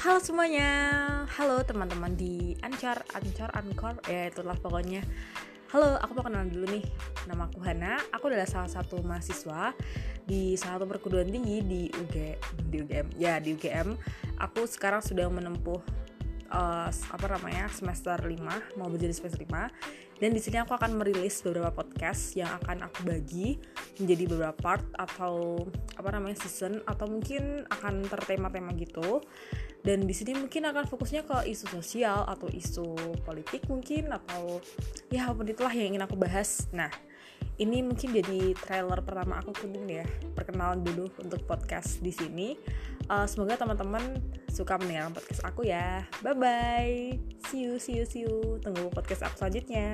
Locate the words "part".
24.52-24.84